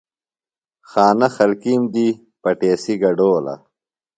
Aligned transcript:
خانہ 0.89 1.27
خلکیم 1.37 1.81
دی 1.93 2.07
پٹیسی 2.41 2.93
گڈولہ۔ 3.01 3.55